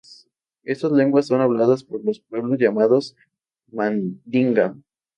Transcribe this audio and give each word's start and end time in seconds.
Estas 0.63 0.91
lenguas 0.93 1.27
son 1.27 1.41
habladas 1.41 1.83
por 1.83 2.03
los 2.03 2.21
pueblos 2.21 2.57
llamados 2.57 3.15
mandinga. 3.71 4.75